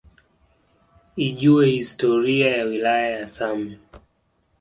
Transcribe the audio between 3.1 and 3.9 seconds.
ya same